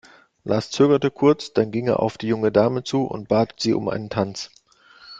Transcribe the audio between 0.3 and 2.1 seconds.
Lars zögerte kurz, dann ging er